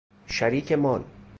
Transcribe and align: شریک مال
شریک 0.27 0.71
مال 0.71 1.03